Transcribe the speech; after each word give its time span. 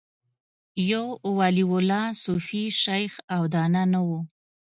یو 0.91 1.05
ولي 1.37 1.65
الله، 1.73 2.03
صوفي، 2.23 2.63
شیخ 2.83 3.13
او 3.33 3.41
دانا 3.53 3.83
نه 3.93 3.99
و 4.07 4.09